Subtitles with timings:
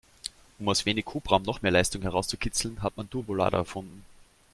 [0.57, 4.03] Um aus wenig Hubraum noch mehr Leistung herauszukitzeln, hat man Turbolader erfunden.